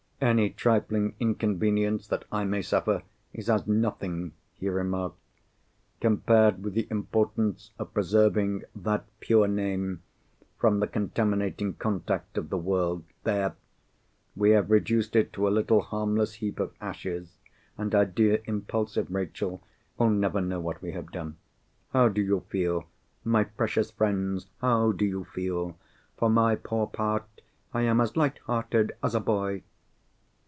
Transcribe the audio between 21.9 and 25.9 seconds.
How do you feel? My precious friends, how do you feel?